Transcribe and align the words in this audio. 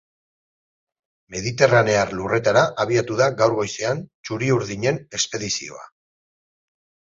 Mediterranear 1.35 2.13
lurretara 2.21 2.63
abiatu 2.85 3.19
da 3.21 3.29
gaur 3.43 3.55
goizean 3.61 4.03
txuri-urdinen 4.31 5.01
expedizioa. 5.21 5.89